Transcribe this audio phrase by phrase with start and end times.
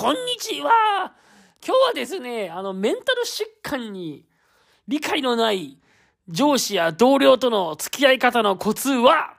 [0.00, 1.12] こんにちは。
[1.60, 4.24] 今日はですね、あの、メンタル疾患に
[4.86, 5.76] 理解のない
[6.28, 9.34] 上司や同僚との付き合い方のコツは、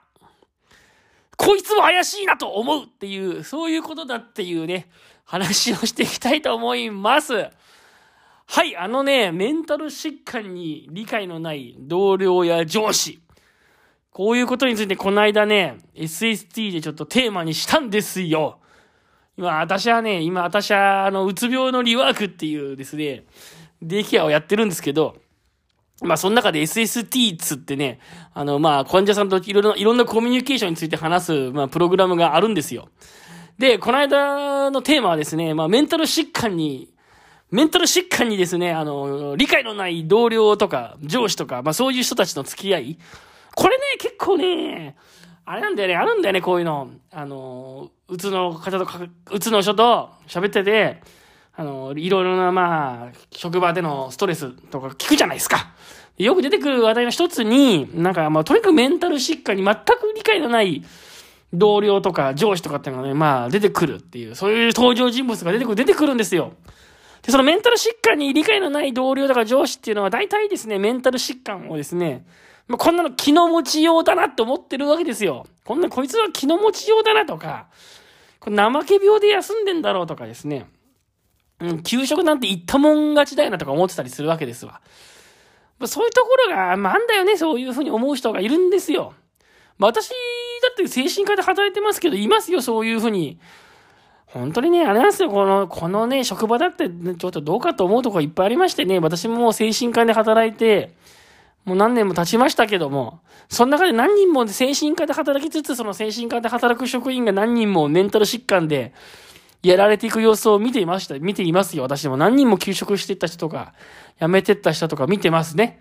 [1.38, 4.90] こいつは怪しいなと思うっていう、そういうことだっていうね、
[5.24, 7.36] 話をしていきたいと思います。
[8.46, 13.22] はい、あのね、メンタル疾患に理解のない同僚や上司。
[14.12, 18.60] こういうことについてこの間ね、SST でちょっとテーマにしたんですよ。
[19.40, 23.24] 今、私はね、今、私は、あの、うつ病のリワークっていうですね、
[23.82, 25.16] デイケアをやってるんですけど、
[26.02, 28.02] まあ、その中で SST っつってね、
[28.34, 32.90] あの、まあ、患者さんといろいろ、いろんなコミュニケーションについて話す、まあ、プログラムがあるんですよ。
[33.58, 36.94] で、この間のテーマはですね、まあ、メンタル疾患に、
[37.50, 43.00] メンタル疾患にですね、あの、理解のない同僚とか、上司とか、まあ、そういう人たちの付き合い。
[43.56, 44.98] これね、結構ね、
[45.52, 46.92] あれなんだよね、あるんだよね、こういうの。
[47.10, 49.00] あの、うつの方とか、
[49.32, 51.02] うつの人と喋ってて、
[51.56, 55.74] あの、いろいろな、まあ、職場でのストレスとか聞くじゃないですか。
[56.20, 60.84] よく出てくる話題の一つに、なんか、まあ、とにかくメンタル疾患に全く理解のない
[61.52, 66.54] 同僚とか上司とかっていうのがね、まあ、出てくるっていう、そういう登場人物が出てくる、出てくるんですよ。
[67.24, 72.24] で、そのメンタル疾患に理解のない同僚とか上司っていうのは、大体ですね、メンタル疾患をですね、
[72.70, 75.48] まあ、こんなの気の持ちようだなって思ってるわけですよ。
[75.66, 77.68] こんなこいつは気の持ちようだなとか、
[78.40, 80.68] これ怠け病で休んでんだろうとかですね。
[81.60, 84.82] うん、給食なんて言ったもん勝ちだよなとか思ってたりするわけですわ。
[85.80, 89.14] まあ、そういうところが、まあ、あんだよね、そういうふうに思う人がいるんですよ。
[89.80, 90.14] まあ、私、だ
[90.72, 93.40] って精神科で働いてますけど、いますよ、そういうふうに。
[94.28, 100.94] 本当にね、あれなんですよ、この、このね、職場だって、ちょっとどうかと思うところいっぱいありましてね、私も精神科で働いて、
[101.66, 108.94] もう何年も経ちましたけども、その中で何人も精神科で働きつつ、その精神科で働く職員が何人もメンタル疾患で
[109.62, 111.20] やられていく様子を見ていました。
[111.20, 112.18] 見ていますよ、私も。
[112.18, 113.74] 何人も休職していった人とか、
[114.20, 115.80] 辞めてった人とか見てますね。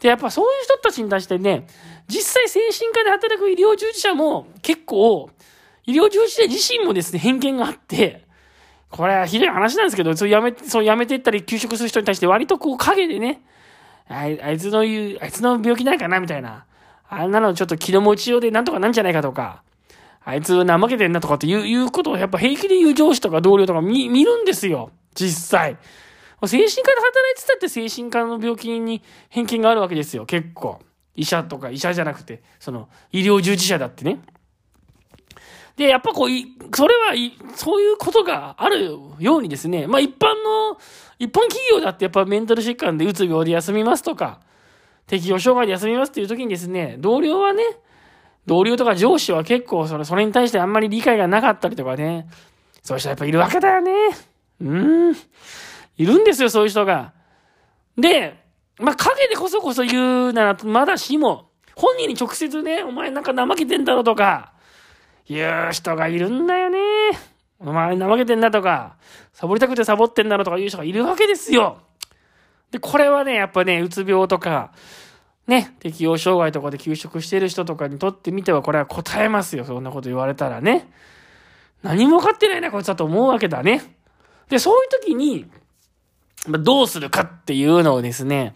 [0.00, 1.66] で、やっぱそういう人たちに対してね、
[2.08, 5.30] 実際精神科で働く医療従事者も結構、
[5.86, 8.24] 医療従事者自身もですね、偏見があって、
[8.90, 13.42] これはひどい話なんですけど、そうやめ、そうやめていったり休職する人に対して割とこう影でね、
[14.10, 16.64] あいあいつの言う、あいつの病気ないかなみたいな。
[17.08, 19.62] あんなのちょっと気の持ちようでなんとかなんじゃないかとか、
[20.24, 24.90] あいつ怠けてんなとかっていう、いうことをやっぱ平気で言う上司とか同僚とか見、見るんですよ。
[25.14, 25.76] 実際。
[26.46, 30.26] 精神科で働いてたって精神科の病気に偏見があるわけですよ。
[30.26, 30.80] 結構。
[31.14, 34.20] 医者とか、医者じゃなくて、その、医療従事者だってね。
[35.80, 37.14] で、やっぱこう、それは、
[37.54, 40.78] そういうことがあるようにですね、まあ一般の、
[41.18, 44.40] 一般企業だってやっぱメンタル疾患でうつ病で休みますとか、
[45.06, 47.64] 適応障害で休みますっていう時にですね、同僚はね、
[48.44, 52.28] 同僚とか上司は結構それ、それに対してあんまり理解がなかったりとかね、
[52.82, 53.92] そういう人はやっぱいるわけだよね。
[54.60, 54.64] う
[55.12, 55.16] ん。
[55.96, 57.14] いるんですよ、そういう人が。
[57.96, 58.34] で、
[58.78, 64.52] まあ、陰でこそこそ言うなら、まだしも、本人に直接ね、お前なんか怠けてんだろとか、
[65.30, 66.78] 言う人がいるんだよね。
[67.60, 68.96] お前怠けてんだとか、
[69.32, 71.78] サボりたくてサボってんだろとか言う人がいるわけですよ。
[72.72, 74.72] で、これはね、やっぱね、うつ病とか、
[75.46, 79.64] ね、適応障害とかで休職してる人とかにとってみては、これは答えますよ。
[79.64, 80.90] そんなこと言われたらね。
[81.82, 83.82] 何も分かってないな、こいつだと思うわけだね。
[84.48, 85.48] で、そういう時に、
[86.48, 88.54] どうするかっていうのをですね、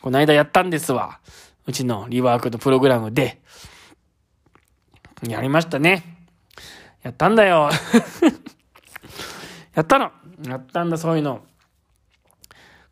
[0.00, 1.18] この間やったんですわ。
[1.66, 3.40] うちのリワークのプログラムで。
[5.32, 6.04] やりましたね。
[7.02, 7.70] やったんだよ。
[9.74, 10.12] やったの。
[10.46, 11.42] やったんだ、そういうの。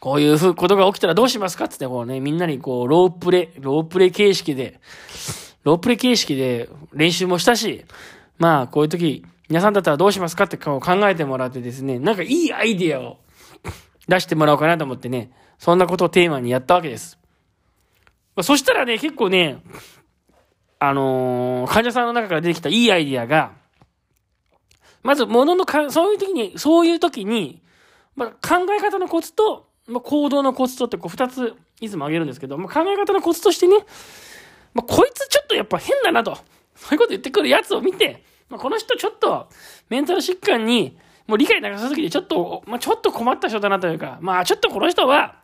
[0.00, 4.80] こういうことが起きたらどうしますかつって、こうね、みんなにこう、ロープレ、ロープレ形式で、
[5.64, 7.84] ロープレ形式で練習もしたし、
[8.38, 13.18] まあ、こういう時、皆さんだったらどうしますかって考えてもらってですね、なんかいいアイディアを
[14.08, 17.18] 出してもらおうかなと思ってね、そんなことをテーマにやったわけです。
[18.40, 19.62] そしたらね、結構ね、
[20.84, 23.52] あのー、患者さんの中から出てきたいいアイディアが、
[25.04, 27.62] まず、もののか、そういう時に、そういう時に、
[28.16, 33.76] まあ、考え方のコツと、まあ、行動のコツとってこう二ついつも挙げるんですけど、まあ、考え方のコツとしてね、
[34.74, 36.34] まあ、こいつちょっとやっぱ変だなと、
[36.74, 39.48] そういうこと言ってくるやつを見て、まあ、この人ちょっと
[39.88, 40.98] メンタル疾患に
[41.28, 45.36] もう理解なさすぎてちょっと、まあ、ちょっと困った人だなというか、まあちょっとこの人は、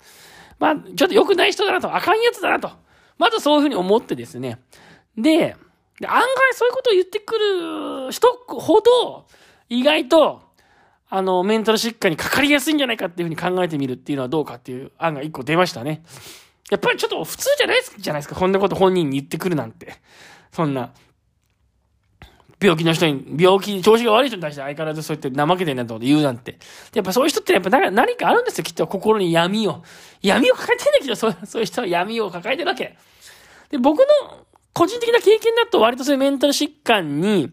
[0.59, 2.73] まあちょっと良くない人だなと、あかんやつだなと、
[3.19, 4.59] まずそういうふうに思ってですね、
[5.19, 5.57] で、
[6.01, 9.27] で案外そういうことを言ってくる人ほど、
[9.69, 10.43] 意外と、
[11.11, 16.03] あの、メンタル疾患にかかりやすいんじゃないかっていうふうに考えてみるっていうのはどうかっていう案が一個出ましたね。
[16.71, 18.35] やっぱりちょっと普通じゃないじゃないですか。
[18.37, 19.95] こんなこと本人に言ってくるなんて。
[20.53, 20.93] そんな。
[22.61, 26.59] 病気の人に、病気、調子が悪い人に対して相変わらずそうやって怠けてんなってこと言うなんて。
[26.93, 29.83] やっぱそういう人ってやっぱ何かあるんですよ、きっと心に闇を。
[30.21, 32.97] 闇を抱えてんだけど、そうそういう人は闇を抱えてるわけ。
[33.71, 34.05] で、僕の
[34.79, 37.51] 個人的な経験だと割とそういうメンタル疾患に、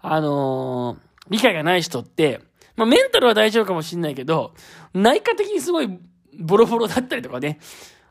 [0.00, 0.98] あのー、
[1.30, 2.40] 理解がない人って、
[2.76, 4.54] まあメンタルは大丈夫かもしんないけど、
[4.92, 5.98] 内科的にすごい
[6.38, 7.58] ボロボロだったりとかね。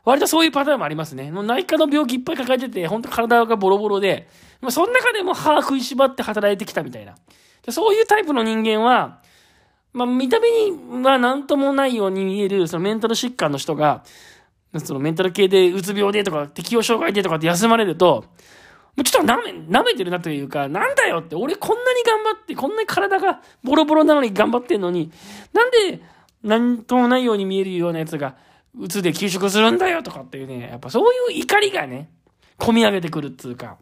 [0.04, 1.30] 割とそういうパターンもありますね。
[1.32, 4.28] もう内科の病気いっぱい抱えてて、本当体がボロボロで、
[4.60, 7.14] まあ、その中でも歯食いしばって働いてきたみたいな。
[7.64, 9.22] でそういうタイプの人間は、
[9.94, 14.04] まあ、見た目には何ともないように見える、そのメンタル疾患の人が、
[14.80, 18.24] そのメンタル系でうつ病でとか適応障害でとかって休まれると、
[18.96, 25.10] もうちょっと舐め、舐めてるなというか、なんだよって、俺こんなに頑張って、こんなに体がボロボロなのに頑張ってんのに、
[25.52, 26.00] なんで、
[26.42, 28.36] なんともないように見えるようなやつが、
[28.78, 32.10] うつで休職するんだよとかっていうね、やっぱそういう怒りがね、
[32.58, 33.78] 込み上げてくるっつうか、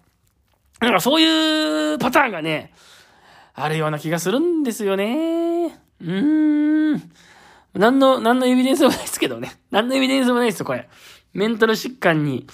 [0.80, 2.72] なんかそういうパターンがね、
[3.54, 5.78] あるような気がするんですよね。
[6.00, 7.12] うーん。
[7.74, 9.52] 何の、何のエビデンスもないですけどね。
[9.70, 10.88] 何のエビデンスもないですよ、これ。
[11.32, 12.46] メンタル疾患に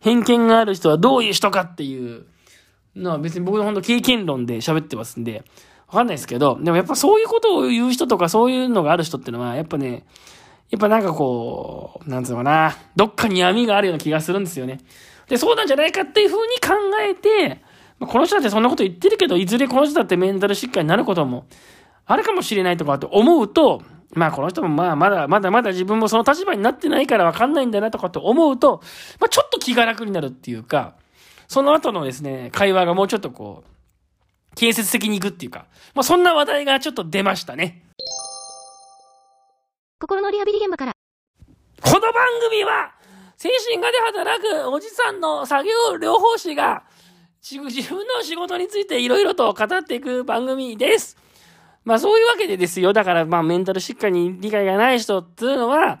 [0.00, 2.26] 偏見がある人はどういう人かっていう
[2.94, 5.44] のは別に僕の本当経験論で喋ってますんで、
[5.88, 10.04] わかんないですけど、でもやっぱそういうことを言う人とかそういうのがある人ってのは、やっぱね、
[10.70, 14.78] やっぱなんかこう、なんつうのかな、どっかに闇があるような気がするんですよね。
[15.28, 17.62] で、そうなんじゃないかっていう風に考えて、
[17.98, 21.46] この人だってそんなこと言ってるけど、いずれこの人だってメンタル疾患になることも
[22.06, 28.82] あるかもしれないとかって思うと、まあこの人もまあまだまだまだ自分もその立場になってないからわかんないんだなとかって思うと、
[29.20, 30.94] まあちょっと気が楽になるっていうか、
[31.46, 37.84] その後のですね、会話がもうちょっとこう、建設的にいくっていうか、まあそんな話題がちょっと出ましたね。
[40.00, 40.92] 心のリハビリ現場から。
[41.82, 42.12] この番
[42.48, 42.92] 組は、
[43.36, 46.82] 精神科で働くおじさんの作業療法士が、
[47.42, 51.16] 自分の仕事についていろいろと語っていく番組です。
[51.84, 52.92] まあそういうわけでですよ。
[52.92, 56.00] だからまあメンタル疾患に理解がない人っていうのは、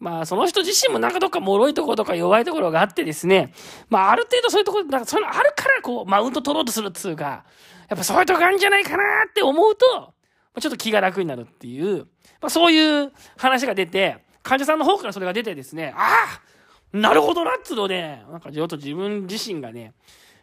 [0.00, 3.52] まあその人自身もなんかどっか脆いところとか弱いところがあってですね。
[3.90, 7.44] まあある程度そういうところ、なんかそういうのあるからこうマウント取ろうとするっつうか、
[7.88, 10.14] やっぱそういうとこあるんじゃないかなって思うと、
[10.60, 12.06] ちょっと気が楽になるっていう、
[12.40, 19.92] まあ、そういう話が出て、患者さんの方からそれが出てですね、ああなるほどなっつうので、なんかちょっと自分自身がね、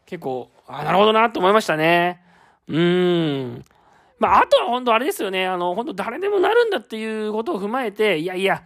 [0.06, 2.22] 結構、ああ、なるほどなと思いましたね。
[2.68, 3.66] うーん。
[4.20, 5.46] まあ、あとは本当あれですよね。
[5.46, 8.64] あの、本当誰でもなるんだっていうことを踏まえて、いやいや、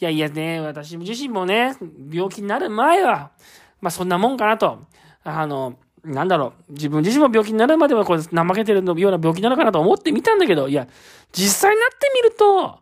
[0.00, 1.76] いやいやね、私自身もね、
[2.10, 3.30] 病気になる前は、
[3.80, 4.80] まあそんなもんかなと。
[5.22, 10.86] あの、なんだろう、自分自身も病気になるまではこう怠けてるような病気なのかなと思ってみたんだけど、いや、
[11.32, 12.78] 実際になってみると、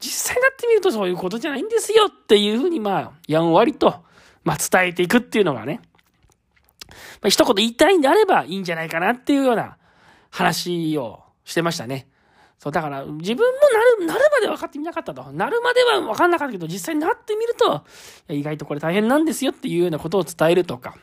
[0.00, 4.02] 実際になってみるとそういうことじゃないんですよっていうふうに、まあ、やんわりと、
[4.44, 5.80] まあ伝えていくっていうのがね、
[7.20, 9.76] まあ、一言言いたいんであればいいんじゃないかなっていうような
[10.30, 12.06] 話をしてましたね。
[12.58, 13.58] そう、だから、自分も
[14.02, 15.32] なる、なるまで分かってみなかったと。
[15.32, 17.84] なるまでは分かんなかったけど、実際になってみると、
[18.28, 20.96] 意外とこれ大変なんですよっていうようなことを伝えるとか。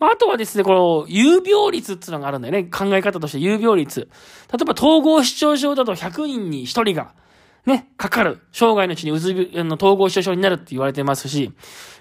[0.00, 2.64] まあ、あとはですね、この、有病率っていうのがあるんだよね。
[2.64, 4.00] 考え方として有病率。
[4.00, 7.14] 例えば、統合失調症だと100人に1人が、
[7.66, 8.40] ね、かかる。
[8.52, 11.52] 生涯のうちにうつ病の統合失調症になるって言われてますし、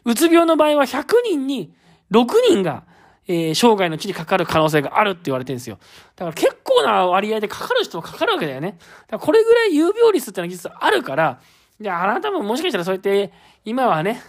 [0.04, 1.72] うつ病の場合は100人に
[2.12, 2.84] 6人が、
[3.28, 5.78] えー、生涯のうちにかかる可能性があるって言われてるんですよ。
[6.16, 8.72] だから結な割合でかかる人もかかるわけだよね。
[8.72, 8.80] だか
[9.12, 11.40] らこれぐらい有病率ってのは実はあるから、
[11.80, 13.32] で、ああなたももしかしたらそうやって、
[13.66, 14.22] 今はね、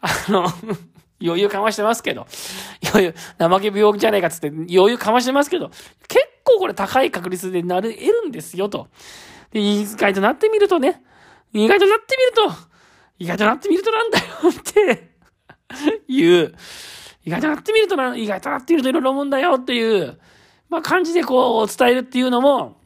[0.00, 0.46] あの
[1.22, 2.26] 余裕かましてますけど、
[2.92, 5.70] 余裕、怠け病気じゃねえかっつって余裕かましてますけど、
[6.08, 8.88] 結構これ高い確率でなれるんですよと。
[9.52, 11.02] で、意外となってみるとね、
[11.52, 12.56] 意外となってみると、
[13.18, 15.10] 意外となってみるとなんだよって
[16.08, 16.54] いう、
[17.24, 20.18] 意外となってみるとな、意外となってみるといろいろ思うんだよっていう、
[20.68, 22.76] まあ感じでこう伝えるっていうのも、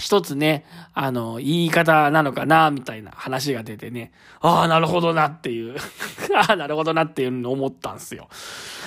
[0.00, 0.64] 一つね、
[0.94, 5.76] あの、言い方なのかな、みたいな話が出てね、ああ、なるほどなっていう
[6.34, 8.28] ああ、なるほどなっていうのを思ったんですよ。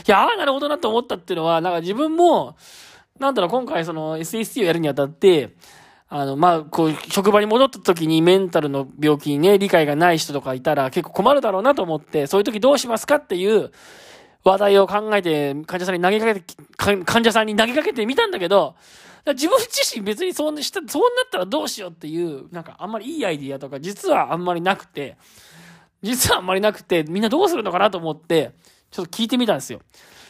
[0.07, 2.57] いや、ああ、なるほどなって思ったっていうのは、なんか自分も、
[3.19, 5.55] なんだろう、今回その SST をやるにあたって、
[6.09, 13.71] あの、まあ、こう、職場に戻った時にメンタルの病気にね、理解がない人とかいたら結構困るだろうなと思って、そういう時どうしますかっていう
[14.43, 18.75] 話題を考えて、患者さんに投げかけて、患者さんに投げかけてみたんだけど、
[19.25, 25.17] 自分自身別にそうした、そうなったらどうしようっていう、なんかあんまりいいアイディアとか実はあんまりなくて、
[26.01, 28.51] 実はあんまりなくて、みんなどうするのかなと思って、
[28.91, 29.79] ちょっと聞いてみたんですよ。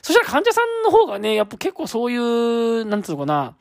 [0.03, 3.55] そしたら患者さんの方がね、やっぱ結構そういう、なんつうのかな、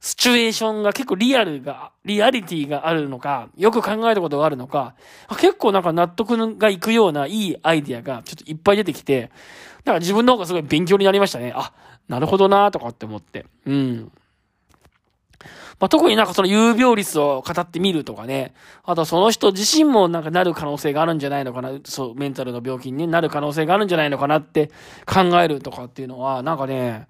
[0.00, 4.94] シチュエーションが結構リアルが、リアリティがあるのか、よく考えたことがあるのか、
[5.38, 9.30] 結構なんか納得がいくようないいアイディアがちょっといっぱい出てきて、
[9.84, 11.52] だから自分の方がすごい勉強になりましたね。
[11.54, 11.72] あ、
[12.08, 13.46] なるほどなとかって思って。
[13.66, 14.12] うん。
[15.80, 18.54] まあ、特になんかその有病率を語ってみるとかね。
[18.84, 21.72] あとその人自身もなんかなる可能性があるんじゃないのかな。
[21.84, 24.70] そう、メンタルの病気に、ね、なる可能性があるんじゃないのかなって
[25.06, 27.08] 考えるとかっていうのは、なんかね、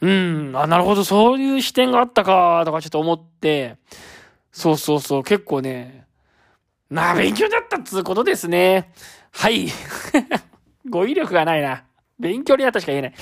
[0.00, 3.76] うん、あ、なるほど、そういう視点があったか、とかちょっと思って、
[4.52, 6.06] そうそうそう、結構ね、
[6.90, 8.92] なあ、勉強だったっつうことですね。
[9.32, 9.68] はい。
[10.88, 11.84] 語彙力がないな。
[12.18, 13.14] 勉強になったしか言えない。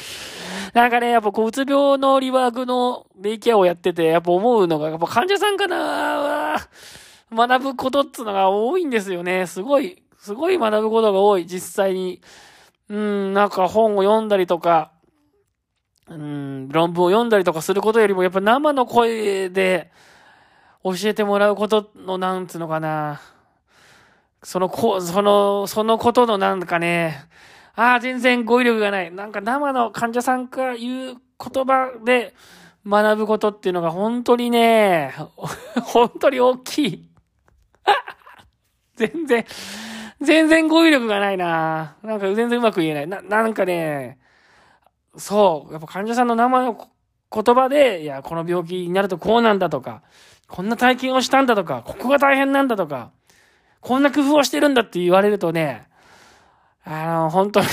[0.72, 6.56] なんかね、やっぱこう、つ病のリワークのデイケアをやってて、やっぱ思うのが、やっぱ患者さんかな
[7.32, 9.46] 学ぶことっつうのが多いんですよね。
[9.46, 12.20] すごい、すごい学ぶことが多い、実際に。
[12.88, 14.92] うん、なんか本を読んだりとか、
[16.08, 19.90] うん、論文を読んだりとかすることよりも、やっぱ生の声で
[20.82, 23.20] 教えてもらうことの、なんつうのかな。
[24.42, 27.26] その、こ、その、そのことのなんかね、
[27.76, 29.12] ああ、全然語彙力がない。
[29.12, 32.34] なんか生の患者さんから言う言葉で
[32.86, 35.14] 学ぶことっていうのが本当にね、
[35.82, 37.10] 本当に大きい。
[38.96, 39.44] 全然、
[40.20, 41.96] 全然語彙力がないな。
[42.02, 43.08] なんか全然うまく言えない。
[43.08, 44.18] な、なんかね、
[45.16, 46.88] そう、やっぱ患者さんの生の
[47.32, 50.02] 言葉で、いや、この病気になるとこうなんだとか、
[50.46, 53.10] こんな体験をしたんだとか、ここが大変なんだとか、
[53.80, 55.88] こんな工夫をしてるんだって言われるとね、
[56.84, 57.66] あの、本当に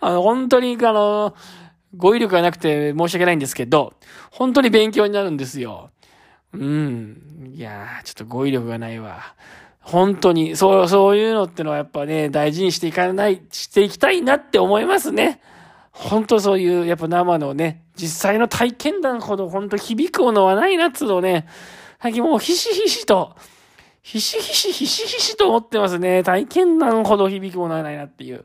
[0.00, 1.34] あの、本当に、あの、
[1.96, 3.94] 語彙力がなくて申し訳ないんですけど、
[4.30, 5.90] 本当に勉強になるんですよ。
[6.52, 7.52] うん。
[7.54, 9.34] いやー、ちょっと語彙力がないわ。
[9.80, 15.40] 本当に、そう、そういうのってのはやっぱね、大事にしていかない、していきたいなって思いますね。
[15.92, 21.46] 本当そういう、やっぱ生のね、実際の体験談ほど本当響くものはないなっつうのね、
[22.02, 23.36] 最近もうひしひしと、
[24.06, 26.22] ひしひし、ひしひしと思ってますね。
[26.22, 28.34] 体験談ほど響くものはないなっていう。
[28.36, 28.44] やっ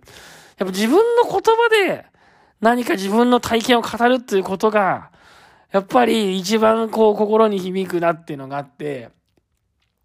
[0.58, 2.06] ぱ自分の言葉で
[2.62, 5.12] 何か自分の体験を語るっていうことが、
[5.72, 9.12] やっぱり一番こう心に響くなっていうのがあって、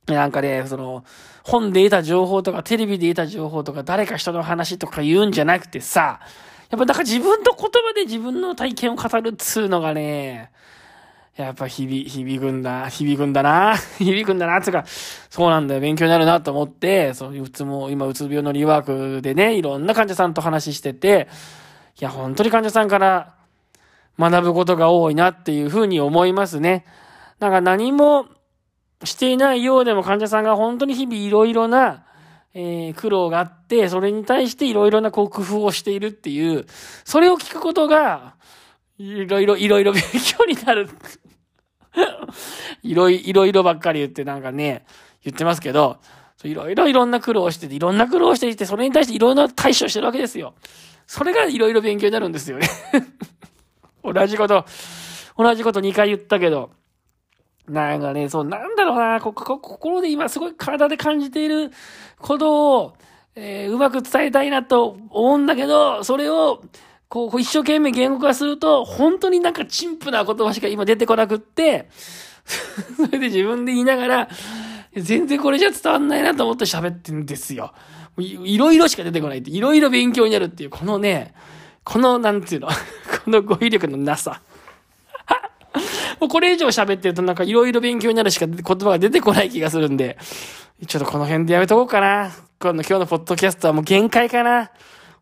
[0.08, 1.06] なんかね、その、
[1.42, 6.20] 本で得た情報とか、テレビで得た情報とか、誰か人の話とか言うんじゃなくてさ、
[6.68, 10.50] やっぱなんか自分の言葉で自分の体験を語るっつうのがね、
[11.36, 14.84] やっぱ響、響くんだ、響くんだな、 響くんだな、つうか、
[15.28, 21.28] そうなんだよ、勉強になるなと思って、そう、うつも、今、うつ病のリワークでね、いろんな患者さんと話してて、
[22.00, 23.34] いや、本当に患者さんから
[24.18, 26.86] 学ぶことが多いなっていうふうに思いますね。
[27.38, 28.26] なんか何も
[29.04, 32.04] していないようでも患者さんが本当に日々いろいろな、
[32.54, 36.64] えー、苦労があって、それに対していろいろな工夫をしているっていう、
[37.04, 38.36] それを聞くことが、
[38.98, 40.88] いろいろ、いろいろ勉強になる
[42.82, 44.84] いろいろいろばっかり言ってなんかね、
[45.22, 45.98] 言ってますけど、
[46.44, 50.54] いろいろいろんな苦労してて、いろんな苦労していて、それに対していろんな対処してるわけですよ。
[51.06, 52.68] それがいろいろ勉強になるんですよね
[54.02, 54.64] 同じこと、
[55.36, 56.70] 同じこと2回言ったけど、
[57.68, 61.70] なんかね、そう、なんだろうな、ここ、心で今すごい体で感じている
[62.18, 62.96] ことを、
[63.34, 66.62] えー、うまく伝えたいなと思うんだけど、それを、
[67.08, 71.88] こう、一生懸命言語化すると、本当になんか陳腐な言葉しか今出てこなくって、
[72.96, 74.28] それで自分で言いながら、
[74.94, 77.72] 全然これじゃ伝わんないなと思って喋ってるんですよ。
[78.18, 81.34] いろいろしか出てこないって、いろいろ勉強になるっていう、このね、
[81.84, 82.68] この、なんていうの、
[83.24, 84.40] この語彙力のなさ。
[86.18, 90.16] もうこれ以上喋ってるとなんかいろいろ勉強になるしか言葉が出てこない気がするんで、
[90.86, 92.32] ちょっとこの辺でやめとこうかな。
[92.58, 94.70] 今日のポッドキャストはもう限界かな。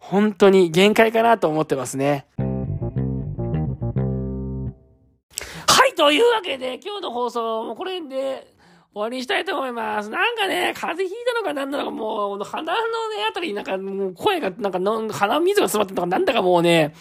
[0.07, 2.27] 本当に限界かなと思ってますね。
[5.67, 8.47] はい、というわけで、今日の放送もこれで
[8.93, 10.11] 終わりにしたいと思います。
[10.11, 16.95] なんかね、風邪ひいたのか何なのかもう、鼻のね、あたりなんかもう声が、なんかの、鼻水が詰まってるのかなんだかもうね、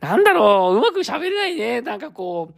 [0.00, 1.80] なんだろう、うまく喋れないね。
[1.80, 2.54] なんかこう、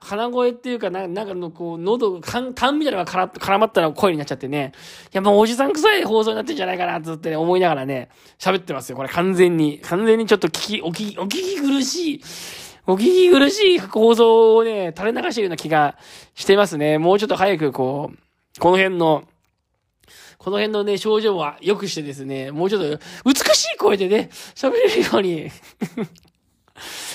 [0.00, 4.72] 鼻声っていうか、ななんかのこう、喉、痰みたいなのがから絡まったら声になっちゃってね。
[5.06, 8.96] いや、もうおじさん臭い放送になってんじゃないかな、つってね、思いながらね、喋ってますよ。
[8.96, 9.80] これ完全に。
[9.80, 12.20] 完全にちょっと聞き、お聞き、お聞き苦しい。
[12.86, 15.98] お聞き苦しい放送をね、垂れ流してるような気が
[16.34, 16.98] してますね。
[16.98, 19.24] もうちょっと早くこう、この辺の、
[20.38, 25.50] この辺のね、症状は良くしてですね、もうちょっと美しい声でね、喋れるように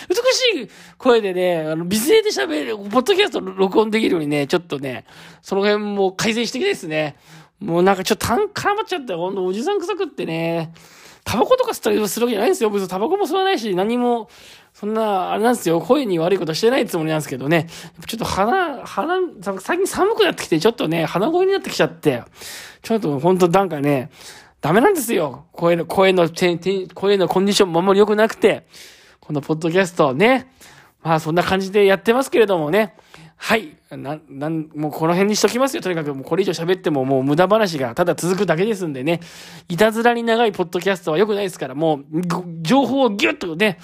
[0.09, 5.05] 美しい声でね、あの、美声で喋る、ポッドキャスト録音できるようにね、ちょっとね、
[5.41, 7.15] その辺も改善してきですね。
[7.59, 10.73] もうなんかちょっと痰絡まっちゃって、ほんとおじさん臭くってね、
[11.23, 12.69] タバコとか吸ったりするわけじゃないんですよ。
[12.69, 14.29] 別にタバコも吸わないし、何も、
[14.73, 15.79] そんな、あれなんですよ。
[15.79, 17.67] 声に悪いことしてないつもりなんですけどね。
[18.07, 19.15] ちょっと鼻、鼻、
[19.61, 22.23] 最近寒くなってきて、ちょっとね、鼻声になってきちゃって、
[22.81, 24.09] ちょっとほんとなんかね、
[24.59, 25.45] ダメなんですよ。
[25.51, 28.65] 声の、声の、声のコンディションもあんまり良くなくて、
[29.23, 30.51] このポッドキャストをね。
[31.01, 32.95] まあそんな感じでやってますけれどもね。
[33.37, 33.75] はい。
[33.89, 35.81] な、なん、もうこの辺にしときますよ。
[35.81, 39.21] とにかくもうこれ以上喋ってももう無駄話がただ続くだけですんでね。
[39.69, 42.23] いたずらに長いポッドキャストは良くないですから、もう、
[42.61, 43.79] 情報をギュッとね、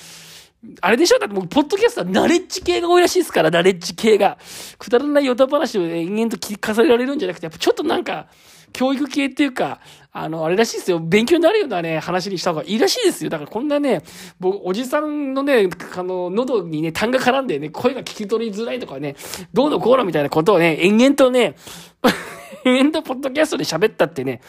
[0.81, 1.19] あれでしょ？
[1.19, 4.37] だってもう、ポッドキャストはナレッジ系が多いらしいですから、ナレッジ系が。
[4.77, 8.27] くだらないヨタ話を延々と聞かされられるんじゃなくて、やっぱちょっとなんか、
[8.73, 9.79] 教育系っていうか、
[10.11, 10.99] あの、あれらしいですよ。
[10.99, 13.29] 勉強になるようなね、話にした方がいいらしいですよ。
[13.29, 14.01] だからこんなね、
[14.39, 19.15] 僕、おじさんのね、あの、喉にね、痰が絡んでね、声が聞き取りづらいとかね、
[19.53, 21.55] どうのこうのみたいなことをね、延々とね、
[22.65, 24.41] 延々とポッドキャストで喋ったってね、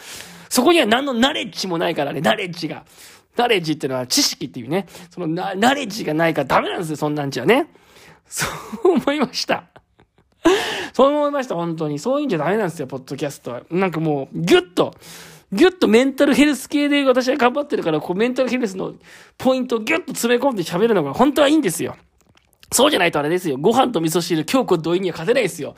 [0.49, 2.83] そこには何のナレッジもないからね、ナレッジが。
[3.35, 7.67] ナレッジっていうのは知識っていうね、そのナナレッジがないからダメなんですよ、そんなんじゃね。
[8.27, 8.45] そ
[8.83, 9.65] う思いました。
[10.93, 11.99] そう思いました、本当に。
[11.99, 13.61] そういうんじゃダメなんですよ、ポッドキャストは。
[13.69, 14.93] なんかもう、ぎゅっと、
[15.51, 18.93] ぎゅっとメンタルヘルス系で私は頑張ってるから、こうメンタルヘルスの
[19.37, 21.97] ポイントをぎゅっと詰め込んで喋るのが本当はいいんですよ。
[22.71, 23.57] そうじゃないとあれですよ。
[23.59, 25.75] ご飯と味噌汁、京子同意には勝てないですよ。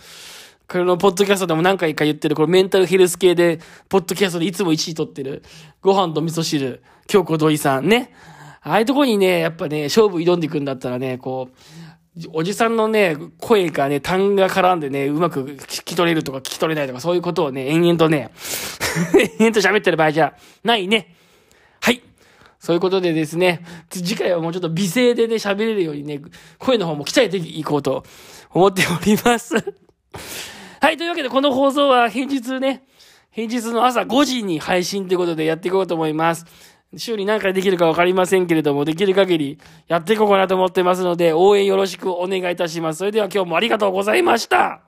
[0.68, 5.44] このポッドキャストでも何回か言ってる、このメンタルヘルス系で、ポッドキャストでいつも1位取ってる、
[5.82, 8.14] ご飯と味噌汁、京子土井さんね。
[8.62, 11.58] ああいうとこにね、やっぱね、勝負挑んでいくんだったらね、こう、
[12.32, 18.32] おじさんのね、声がね、単が絡んでね、うまく聞き取れるとか聞き取れないとか、そういうことをね、延々とね、
[19.40, 21.16] 延々と喋ってる場合じゃないね。
[21.82, 22.02] はい。
[22.60, 26.22] そういうことでですね、次回はもうちょっと美声でね、喋れるようにね、
[26.60, 28.06] 声の方も鍛えていこうと
[28.52, 29.56] 思っております。
[30.84, 32.84] はい、というわけでこの放送は平日ね、
[33.32, 36.46] 平日の朝5時に配信ということでやっていこうと思います。
[36.98, 42.98] 週に何回できるか分かりませんけれども、できる限りやっていこうかなと思ってますので、応援よろしくお願いいたします。
[42.98, 44.82] それでは今日もありがとうございました。